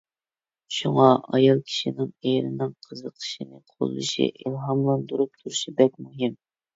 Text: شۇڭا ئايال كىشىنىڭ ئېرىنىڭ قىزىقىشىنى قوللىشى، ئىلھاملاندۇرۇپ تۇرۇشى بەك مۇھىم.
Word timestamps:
شۇڭا 0.75 1.09
ئايال 1.35 1.59
كىشىنىڭ 1.67 2.07
ئېرىنىڭ 2.29 2.71
قىزىقىشىنى 2.85 3.59
قوللىشى، 3.73 4.25
ئىلھاملاندۇرۇپ 4.45 5.37
تۇرۇشى 5.43 5.75
بەك 5.83 6.01
مۇھىم. 6.07 6.35